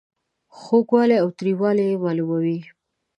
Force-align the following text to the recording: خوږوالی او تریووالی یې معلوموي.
خوږوالی 0.57 1.17
او 1.23 1.29
تریووالی 1.37 1.85
یې 1.91 2.01
معلوموي. 2.03 2.59